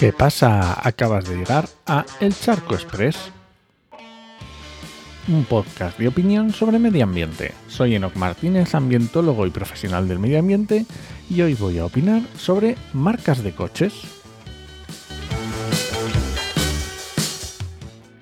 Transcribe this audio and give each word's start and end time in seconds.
¿Qué 0.00 0.14
pasa? 0.14 0.80
Acabas 0.82 1.28
de 1.28 1.36
llegar 1.36 1.68
a 1.86 2.06
El 2.20 2.34
Charco 2.34 2.72
Express, 2.72 3.18
un 5.28 5.44
podcast 5.44 5.98
de 5.98 6.08
opinión 6.08 6.54
sobre 6.54 6.78
medio 6.78 7.04
ambiente. 7.04 7.52
Soy 7.68 7.96
Enoc 7.96 8.16
Martínez, 8.16 8.74
ambientólogo 8.74 9.46
y 9.46 9.50
profesional 9.50 10.08
del 10.08 10.18
medio 10.18 10.38
ambiente, 10.38 10.86
y 11.28 11.42
hoy 11.42 11.52
voy 11.52 11.76
a 11.76 11.84
opinar 11.84 12.22
sobre 12.38 12.76
marcas 12.94 13.42
de 13.42 13.52
coches. 13.52 13.92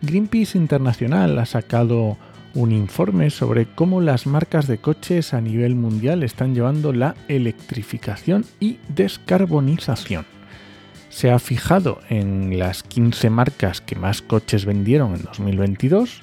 Greenpeace 0.02 0.59
Internacional 0.59 1.38
ha 1.38 1.47
sacado 1.47 2.19
un 2.55 2.73
informe 2.73 3.30
sobre 3.30 3.66
cómo 3.73 4.01
las 4.01 4.27
marcas 4.27 4.66
de 4.66 4.79
coches 4.79 5.33
a 5.33 5.41
nivel 5.41 5.77
mundial 5.77 6.24
están 6.24 6.56
llevando 6.56 6.92
la 6.92 7.15
electrificación 7.29 8.45
y 8.59 8.80
descarbonización 8.88 10.38
se 11.09 11.30
ha 11.30 11.39
fijado 11.39 12.01
en 12.09 12.59
las 12.59 12.83
15 12.83 13.30
marcas 13.30 13.80
que 13.80 13.97
más 13.97 14.23
coches 14.23 14.65
vendieron 14.65 15.15
en 15.15 15.23
2022, 15.23 16.23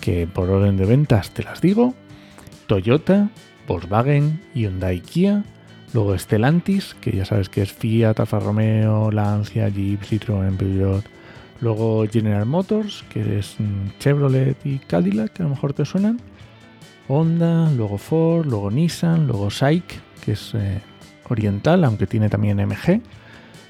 que 0.00 0.26
por 0.26 0.50
orden 0.50 0.76
de 0.76 0.86
ventas 0.86 1.30
te 1.30 1.42
las 1.42 1.60
digo, 1.60 1.94
Toyota, 2.66 3.30
Volkswagen, 3.66 4.40
Hyundai 4.54 5.00
Kia, 5.00 5.44
luego 5.92 6.16
Stellantis, 6.18 6.94
que 7.00 7.12
ya 7.12 7.24
sabes 7.24 7.48
que 7.48 7.62
es 7.62 7.72
Fiat, 7.72 8.18
Alfa 8.18 8.40
Romeo, 8.40 9.10
Lancia, 9.10 9.68
Jeep, 9.68 10.02
Citroën, 10.02 10.56
Peugeot, 10.56 11.04
luego 11.60 12.04
General 12.10 12.46
Motors, 12.46 13.04
que 13.10 13.38
es 13.38 13.56
mm, 13.58 13.98
Chevrolet 13.98 14.56
y 14.64 14.78
Cadillac, 14.78 15.32
que 15.32 15.42
a 15.42 15.44
lo 15.44 15.50
mejor 15.50 15.72
te 15.72 15.84
suenan, 15.84 16.20
Honda, 17.08 17.70
luego 17.70 17.98
Ford, 17.98 18.46
luego 18.46 18.70
Nissan, 18.70 19.26
luego 19.26 19.50
SAIC, 19.50 19.84
que 20.24 20.32
es 20.32 20.54
eh, 20.54 20.80
oriental, 21.28 21.84
aunque 21.84 22.06
tiene 22.06 22.28
también 22.28 22.58
MG, 22.58 23.00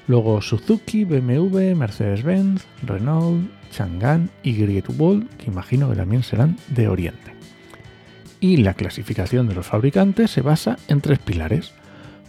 Luego 0.07 0.41
Suzuki, 0.41 1.03
BMW, 1.03 1.73
Mercedes-Benz, 1.75 2.65
Renault, 2.83 3.49
Chang'an 3.71 4.29
y 4.43 4.53
Great 4.53 4.85
Wall, 4.97 5.27
que 5.37 5.49
imagino 5.49 5.89
que 5.89 5.95
también 5.95 6.21
serán 6.21 6.57
de 6.67 6.87
Oriente. 6.87 7.33
Y 8.39 8.57
la 8.57 8.75
clasificación 8.75 9.47
de 9.47 9.55
los 9.55 9.65
fabricantes 9.65 10.29
se 10.29 10.41
basa 10.41 10.77
en 10.87 11.01
tres 11.01 11.17
pilares. 11.17 11.73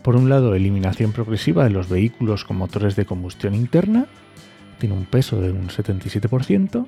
Por 0.03 0.17
un 0.17 0.31
lado, 0.31 0.55
eliminación 0.55 1.13
progresiva 1.13 1.65
de 1.65 1.71
los 1.71 1.89
vehículos 1.89 2.45
con 2.45 2.57
motores 2.57 2.97
de 2.97 3.05
combustión 3.05 3.55
interna, 3.55 4.07
tiene 4.79 4.95
un 4.95 5.05
peso 5.05 5.41
de 5.41 5.51
un 5.53 5.69
77%, 5.69 6.87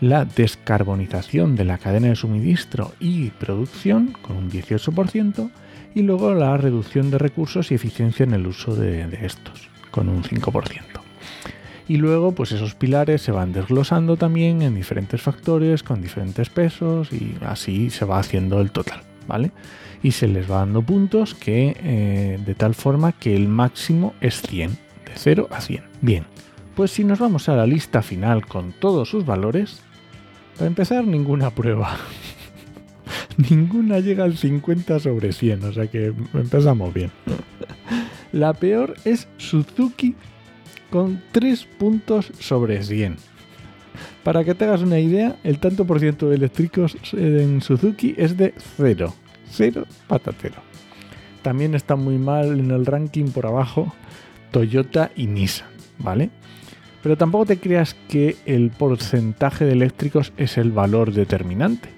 la 0.00 0.24
descarbonización 0.24 1.56
de 1.56 1.64
la 1.64 1.78
cadena 1.78 2.08
de 2.08 2.16
suministro 2.16 2.92
y 3.00 3.30
producción, 3.30 4.16
con 4.22 4.36
un 4.36 4.50
18%, 4.50 5.50
y 5.94 6.02
luego 6.02 6.32
la 6.34 6.56
reducción 6.56 7.10
de 7.10 7.18
recursos 7.18 7.70
y 7.70 7.74
eficiencia 7.74 8.24
en 8.24 8.32
el 8.32 8.46
uso 8.46 8.74
de, 8.74 9.06
de 9.06 9.26
estos 9.26 9.71
con 9.92 10.08
un 10.08 10.24
5%. 10.24 11.02
Y 11.86 11.98
luego, 11.98 12.32
pues 12.32 12.52
esos 12.52 12.74
pilares 12.74 13.22
se 13.22 13.32
van 13.32 13.52
desglosando 13.52 14.16
también 14.16 14.62
en 14.62 14.74
diferentes 14.74 15.20
factores, 15.20 15.82
con 15.82 16.00
diferentes 16.00 16.48
pesos, 16.48 17.12
y 17.12 17.36
así 17.42 17.90
se 17.90 18.04
va 18.04 18.18
haciendo 18.18 18.60
el 18.60 18.70
total, 18.70 19.02
¿vale? 19.28 19.52
Y 20.02 20.12
se 20.12 20.26
les 20.26 20.50
va 20.50 20.58
dando 20.58 20.82
puntos 20.82 21.34
que 21.34 21.76
eh, 21.82 22.40
de 22.44 22.54
tal 22.54 22.74
forma 22.74 23.12
que 23.12 23.36
el 23.36 23.46
máximo 23.46 24.14
es 24.20 24.40
100, 24.42 24.70
de 24.70 25.12
0 25.14 25.48
a 25.50 25.60
100. 25.60 25.84
Bien, 26.00 26.24
pues 26.74 26.92
si 26.92 27.04
nos 27.04 27.18
vamos 27.18 27.48
a 27.48 27.56
la 27.56 27.66
lista 27.66 28.02
final 28.02 28.46
con 28.46 28.72
todos 28.72 29.08
sus 29.10 29.26
valores, 29.26 29.82
para 30.54 30.66
empezar, 30.66 31.04
ninguna 31.04 31.50
prueba. 31.50 31.96
ninguna 33.50 34.00
llega 34.00 34.24
al 34.24 34.36
50 34.36 35.00
sobre 35.00 35.32
100, 35.32 35.64
o 35.64 35.72
sea 35.72 35.86
que 35.88 36.12
empezamos 36.34 36.94
bien. 36.94 37.10
La 38.32 38.54
peor 38.54 38.94
es 39.04 39.28
Suzuki 39.36 40.14
con 40.90 41.22
3 41.32 41.64
puntos 41.78 42.32
sobre 42.38 42.82
100. 42.82 43.16
Para 44.24 44.44
que 44.44 44.54
te 44.54 44.64
hagas 44.64 44.82
una 44.82 44.98
idea, 44.98 45.36
el 45.44 45.58
tanto 45.58 45.86
por 45.86 46.00
ciento 46.00 46.28
de 46.28 46.36
eléctricos 46.36 46.96
en 47.12 47.60
Suzuki 47.60 48.14
es 48.16 48.36
de 48.36 48.54
0. 48.76 49.14
0 49.50 49.86
patatero. 50.06 50.56
También 51.42 51.74
está 51.74 51.96
muy 51.96 52.18
mal 52.18 52.58
en 52.58 52.70
el 52.70 52.86
ranking 52.86 53.26
por 53.26 53.46
abajo 53.46 53.92
Toyota 54.50 55.10
y 55.16 55.26
Nissan, 55.26 55.68
¿vale? 55.98 56.30
Pero 57.02 57.16
tampoco 57.16 57.46
te 57.46 57.58
creas 57.58 57.94
que 58.08 58.36
el 58.46 58.70
porcentaje 58.70 59.64
de 59.64 59.72
eléctricos 59.72 60.32
es 60.36 60.56
el 60.56 60.70
valor 60.70 61.12
determinante. 61.12 61.88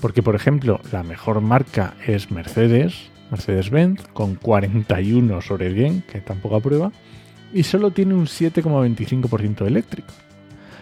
Porque, 0.00 0.22
por 0.22 0.34
ejemplo, 0.34 0.80
la 0.92 1.02
mejor 1.02 1.40
marca 1.40 1.94
es 2.06 2.30
Mercedes, 2.30 3.09
Mercedes-Benz 3.30 4.08
con 4.12 4.34
41 4.34 5.40
sobre 5.40 5.72
100, 5.72 6.02
que 6.02 6.20
tampoco 6.20 6.56
aprueba, 6.56 6.92
y 7.52 7.62
solo 7.62 7.90
tiene 7.90 8.14
un 8.14 8.26
7,25% 8.26 9.66
eléctrico. 9.66 10.12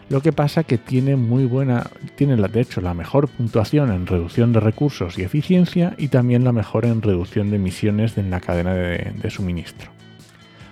Lo 0.09 0.23
que 0.23 0.33
pasa 0.33 0.65
que 0.65 0.79
tiene 0.79 1.17
muy 1.17 1.45
buena, 1.45 1.91
tiene 2.17 2.37
de 2.37 2.61
hecho 2.61 2.81
la 2.81 2.95
mejor 2.95 3.29
puntuación 3.29 3.93
en 3.93 4.07
reducción 4.07 4.55
de 4.55 4.61
recursos 4.61 5.19
y 5.19 5.23
eficiencia 5.23 5.95
y 5.99 6.09
también 6.09 6.45
la 6.45 6.53
mejor 6.53 6.87
en 6.87 7.03
reducción 7.03 7.51
de 7.51 7.57
emisiones 7.57 8.17
en 8.17 8.31
la 8.31 8.41
cadena 8.41 8.73
de, 8.73 9.13
de 9.15 9.31
suministro. 9.31 9.91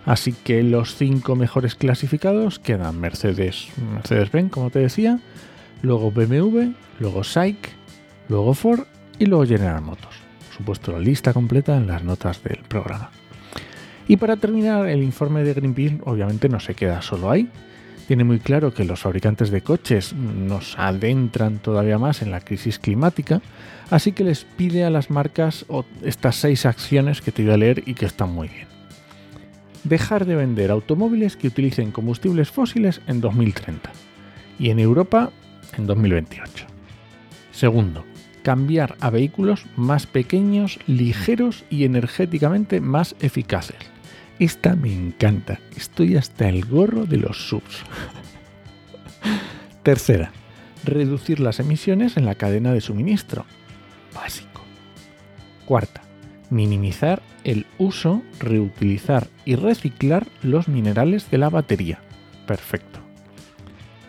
Así 0.07 0.33
que 0.33 0.63
los 0.63 0.95
cinco 0.95 1.37
mejores 1.37 1.75
clasificados 1.75 2.59
quedan 2.59 2.99
Mercedes, 2.99 3.69
Mercedes-Benz, 3.93 4.51
como 4.51 4.71
te 4.71 4.79
decía, 4.79 5.21
luego 5.83 6.11
BMW, 6.11 6.73
luego 6.99 7.25
SAIC, 7.25 7.59
luego 8.29 8.55
Ford 8.55 8.85
y 9.19 9.27
luego 9.27 9.45
General 9.45 9.83
Motors 9.83 10.26
supuesto 10.57 10.93
la 10.93 10.99
lista 10.99 11.33
completa 11.33 11.77
en 11.77 11.87
las 11.87 12.03
notas 12.03 12.43
del 12.43 12.59
programa. 12.69 13.11
Y 14.09 14.17
para 14.17 14.37
terminar, 14.37 14.89
el 14.89 15.03
informe 15.03 15.43
de 15.43 15.55
Greenpeace 15.55 15.99
obviamente 16.05 16.49
no 16.49 16.61
se 16.61 16.75
queda 16.75 17.03
solo 17.03 17.31
ahí. 17.31 17.49
Tiene 18.07 18.23
muy 18.23 18.39
claro 18.39 18.73
que 18.73 18.85
los 18.85 19.01
fabricantes 19.01 19.51
de 19.51 19.63
coches 19.63 20.15
nos 20.15 20.79
adentran 20.79 21.59
todavía 21.59 21.99
más 21.99 22.23
en 22.23 22.31
la 22.31 22.41
crisis 22.41 22.79
climática, 22.79 23.43
así 23.91 24.13
que 24.13 24.23
les 24.23 24.45
pide 24.45 24.85
a 24.85 24.91
las 24.91 25.11
marcas 25.11 25.67
estas 26.03 26.37
seis 26.37 26.67
acciones 26.67 27.21
que 27.21 27.33
te 27.33 27.43
voy 27.43 27.53
a 27.53 27.57
leer 27.57 27.83
y 27.85 27.95
que 27.95 28.07
están 28.07 28.33
muy 28.33 28.47
bien. 28.47 28.69
Dejar 29.83 30.25
de 30.25 30.37
vender 30.37 30.71
automóviles 30.71 31.37
que 31.37 31.49
utilicen 31.49 31.91
combustibles 31.91 32.51
fósiles 32.51 33.01
en 33.09 33.21
2030 33.21 33.91
y 34.61 34.71
en 34.71 34.79
Europa 34.79 35.33
en 35.77 35.87
2028. 35.87 36.67
Segundo, 37.51 38.05
cambiar 38.47 38.97
a 39.01 39.11
vehículos 39.11 39.67
más 39.75 40.07
pequeños, 40.07 40.79
ligeros 40.87 41.65
y 41.69 41.83
energéticamente 41.83 42.81
más 42.81 43.17
eficaces. 43.19 43.79
Esta 44.39 44.77
me 44.77 44.95
encanta. 44.95 45.59
Estoy 45.77 46.17
hasta 46.17 46.49
el 46.49 46.65
gorro 46.65 47.07
de 47.07 47.17
los 47.17 47.49
subs. 47.49 47.83
Tercera, 49.83 50.31
reducir 50.85 51.41
las 51.41 51.59
emisiones 51.59 52.17
en 52.17 52.25
la 52.25 52.37
cadena 52.37 52.73
de 52.73 52.81
suministro. 52.81 53.47
Básico. 54.15 54.63
Cuarta, 55.65 56.03
minimizar 56.49 57.23
el 57.43 57.67
uso, 57.79 58.23
reutilizar 58.39 59.27
y 59.45 59.57
reciclar 59.57 60.25
los 60.43 60.69
minerales 60.69 61.33
de 61.33 61.39
la 61.39 61.51
batería. 61.51 61.99
Perfecto. 62.47 63.01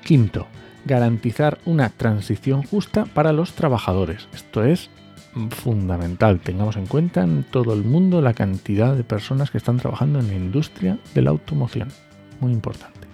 Quinto, 0.03 0.45
garantizar 0.87 1.59
una 1.65 1.89
transición 1.89 2.63
justa 2.63 3.05
para 3.05 3.33
los 3.33 3.53
trabajadores. 3.53 4.27
Esto 4.33 4.63
es 4.63 4.89
fundamental. 5.51 6.39
Tengamos 6.39 6.77
en 6.77 6.87
cuenta 6.87 7.23
en 7.23 7.43
todo 7.43 7.73
el 7.73 7.83
mundo 7.83 8.21
la 8.21 8.33
cantidad 8.33 8.95
de 8.95 9.03
personas 9.03 9.51
que 9.51 9.57
están 9.57 9.77
trabajando 9.77 10.19
en 10.19 10.27
la 10.27 10.35
industria 10.35 10.97
de 11.13 11.21
la 11.21 11.29
automoción. 11.29 11.89
Muy 12.39 12.51
importante. 12.51 13.07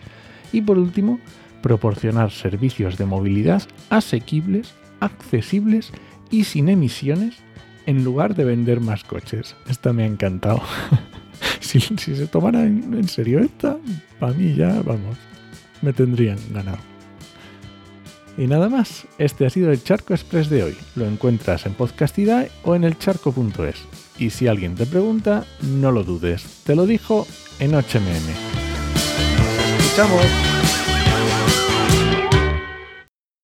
Y 0.52 0.62
por 0.62 0.78
último, 0.78 1.20
proporcionar 1.62 2.32
servicios 2.32 2.98
de 2.98 3.06
movilidad 3.06 3.64
asequibles, 3.90 4.74
accesibles 5.00 5.92
y 6.30 6.46
sin 6.46 6.70
emisiones 6.70 7.36
en 7.86 8.04
lugar 8.04 8.36
de 8.36 8.46
vender 8.46 8.80
más 8.80 9.04
coches. 9.04 9.56
Esta 9.68 9.92
me 9.92 10.04
ha 10.04 10.08
encantado. 10.08 10.62
si, 11.60 11.80
se 11.80 12.28
tomara 12.28 12.64
en 12.64 13.08
serio 13.08 13.40
esta, 13.40 13.78
para 14.20 14.34
mí 14.34 14.56
ya, 14.56 14.82
vamos, 14.82 15.18
me 15.82 15.92
tendrían 15.92 16.38
ganado. 16.52 16.93
Y 18.38 18.48
nada 18.48 18.68
más, 18.68 19.06
este 19.18 19.46
ha 19.46 19.50
sido 19.50 19.72
el 19.72 19.84
Charco 19.84 20.14
Express 20.14 20.50
de 20.50 20.64
hoy. 20.64 20.78
Lo 20.96 21.06
encuentras 21.06 21.66
en 21.66 21.74
Podcastidad 21.74 22.48
o 22.64 22.76
en 22.76 22.84
elcharco.es. 22.84 23.76
Y 24.18 24.32
si 24.32 24.48
alguien 24.48 24.76
te 24.76 24.86
pregunta, 24.86 25.46
no 25.62 25.92
lo 25.92 26.04
dudes. 26.04 26.44
Te 26.64 26.76
lo 26.76 26.86
dijo 26.86 27.28
en 27.60 27.72
HMM. 27.72 28.30
¡Escuchamos! 29.80 30.83